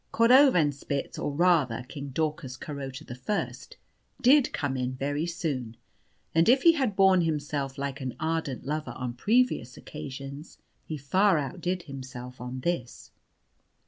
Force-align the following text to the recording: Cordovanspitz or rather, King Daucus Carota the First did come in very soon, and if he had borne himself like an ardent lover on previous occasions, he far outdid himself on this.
Cordovanspitz 0.11 1.19
or 1.19 1.31
rather, 1.31 1.85
King 1.87 2.09
Daucus 2.09 2.57
Carota 2.57 3.03
the 3.03 3.13
First 3.13 3.77
did 4.19 4.51
come 4.51 4.75
in 4.75 4.95
very 4.95 5.27
soon, 5.27 5.77
and 6.33 6.49
if 6.49 6.63
he 6.63 6.71
had 6.71 6.95
borne 6.95 7.21
himself 7.21 7.77
like 7.77 8.01
an 8.01 8.15
ardent 8.19 8.65
lover 8.65 8.95
on 8.97 9.13
previous 9.13 9.77
occasions, 9.77 10.57
he 10.87 10.97
far 10.97 11.37
outdid 11.37 11.83
himself 11.83 12.41
on 12.41 12.61
this. 12.61 13.11